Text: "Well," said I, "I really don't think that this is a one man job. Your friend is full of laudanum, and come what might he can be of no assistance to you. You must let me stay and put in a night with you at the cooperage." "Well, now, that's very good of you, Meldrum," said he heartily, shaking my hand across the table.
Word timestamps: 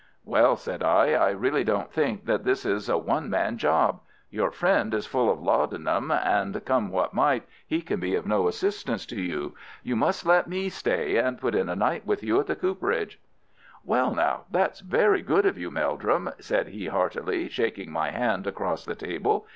"Well," 0.25 0.55
said 0.55 0.81
I, 0.81 1.11
"I 1.13 1.29
really 1.29 1.63
don't 1.63 1.93
think 1.93 2.25
that 2.25 2.43
this 2.43 2.65
is 2.65 2.89
a 2.89 2.97
one 2.97 3.29
man 3.29 3.59
job. 3.59 3.99
Your 4.31 4.49
friend 4.49 4.91
is 4.95 5.05
full 5.05 5.29
of 5.31 5.43
laudanum, 5.43 6.09
and 6.09 6.65
come 6.65 6.89
what 6.89 7.13
might 7.13 7.43
he 7.67 7.83
can 7.83 7.99
be 7.99 8.15
of 8.15 8.25
no 8.25 8.47
assistance 8.47 9.05
to 9.05 9.21
you. 9.21 9.53
You 9.83 9.95
must 9.95 10.25
let 10.25 10.47
me 10.47 10.69
stay 10.69 11.17
and 11.17 11.39
put 11.39 11.53
in 11.53 11.69
a 11.69 11.75
night 11.75 12.03
with 12.07 12.23
you 12.23 12.39
at 12.39 12.47
the 12.47 12.55
cooperage." 12.55 13.19
"Well, 13.85 14.15
now, 14.15 14.45
that's 14.49 14.79
very 14.79 15.21
good 15.21 15.45
of 15.45 15.55
you, 15.59 15.69
Meldrum," 15.69 16.31
said 16.39 16.69
he 16.69 16.87
heartily, 16.87 17.47
shaking 17.47 17.91
my 17.91 18.09
hand 18.09 18.47
across 18.47 18.83
the 18.85 18.95
table. 18.95 19.45